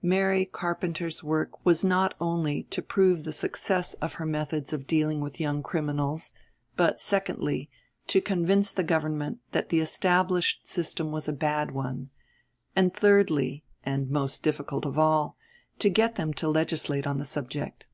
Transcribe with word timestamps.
Mary 0.00 0.44
Carpenter's 0.44 1.24
work 1.24 1.66
was 1.66 1.82
not 1.82 2.14
only 2.20 2.62
to 2.70 2.80
prove 2.80 3.24
the 3.24 3.32
success 3.32 3.94
of 3.94 4.12
her 4.12 4.24
methods 4.24 4.72
of 4.72 4.86
dealing 4.86 5.20
with 5.20 5.40
young 5.40 5.60
criminals, 5.60 6.32
but, 6.76 7.00
secondly, 7.00 7.68
to 8.06 8.20
convince 8.20 8.70
the 8.70 8.84
Government 8.84 9.40
that 9.50 9.70
the 9.70 9.80
established 9.80 10.68
system 10.68 11.10
was 11.10 11.26
a 11.26 11.32
bad 11.32 11.72
one, 11.72 12.10
and 12.76 12.94
thirdly, 12.94 13.64
and 13.82 14.08
most 14.08 14.44
difficult 14.44 14.86
of 14.86 15.00
all, 15.00 15.36
to 15.80 15.88
get 15.90 16.14
them 16.14 16.32
to 16.32 16.46
legislate 16.48 17.04
on 17.04 17.18
the 17.18 17.24
subject. 17.24 17.88